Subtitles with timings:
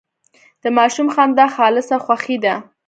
[0.63, 2.55] د ماشوم خندا خالصه خوښي ده.